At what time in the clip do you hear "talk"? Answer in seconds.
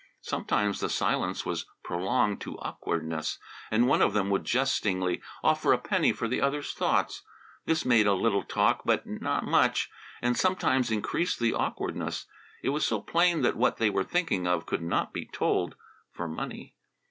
8.41-8.81